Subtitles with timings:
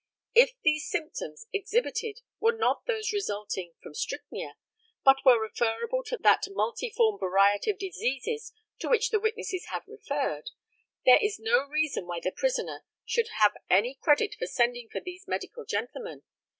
[0.33, 4.55] If these symptoms exhibited were not those resulting from strychnia,
[5.05, 10.49] but were referable to that multiform variety of diseases to which the witnesses have referred,
[11.05, 15.27] there is no reason why the prisoner should have any credit for sending for these
[15.27, 16.23] medical gentlemen.